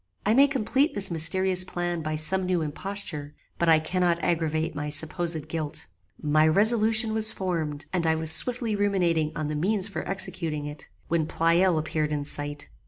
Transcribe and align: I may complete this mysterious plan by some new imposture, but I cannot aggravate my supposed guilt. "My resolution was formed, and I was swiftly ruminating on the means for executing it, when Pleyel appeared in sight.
I 0.25 0.33
may 0.33 0.47
complete 0.47 0.95
this 0.95 1.11
mysterious 1.11 1.63
plan 1.63 2.01
by 2.01 2.15
some 2.15 2.43
new 2.47 2.63
imposture, 2.63 3.35
but 3.59 3.69
I 3.69 3.77
cannot 3.77 4.17
aggravate 4.23 4.73
my 4.73 4.89
supposed 4.89 5.47
guilt. 5.47 5.85
"My 6.19 6.47
resolution 6.47 7.13
was 7.13 7.31
formed, 7.31 7.85
and 7.93 8.07
I 8.07 8.15
was 8.15 8.31
swiftly 8.31 8.75
ruminating 8.75 9.31
on 9.35 9.47
the 9.47 9.53
means 9.55 9.87
for 9.87 10.01
executing 10.09 10.65
it, 10.65 10.89
when 11.07 11.27
Pleyel 11.27 11.77
appeared 11.77 12.11
in 12.11 12.25
sight. 12.25 12.67